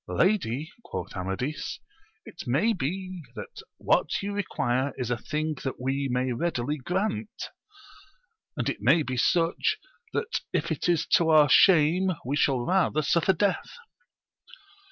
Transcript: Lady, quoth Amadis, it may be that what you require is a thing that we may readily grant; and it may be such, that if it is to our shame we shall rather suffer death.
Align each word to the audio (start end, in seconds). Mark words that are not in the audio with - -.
Lady, 0.07 0.71
quoth 0.83 1.15
Amadis, 1.15 1.79
it 2.25 2.47
may 2.47 2.73
be 2.73 3.21
that 3.35 3.61
what 3.77 4.23
you 4.23 4.33
require 4.33 4.93
is 4.97 5.11
a 5.11 5.15
thing 5.17 5.55
that 5.63 5.79
we 5.79 6.07
may 6.09 6.31
readily 6.33 6.77
grant; 6.77 7.51
and 8.57 8.67
it 8.67 8.77
may 8.81 9.03
be 9.03 9.15
such, 9.15 9.77
that 10.11 10.39
if 10.51 10.71
it 10.71 10.89
is 10.89 11.05
to 11.05 11.29
our 11.29 11.47
shame 11.47 12.13
we 12.25 12.35
shall 12.35 12.61
rather 12.65 13.03
suffer 13.03 13.31
death. 13.33 13.75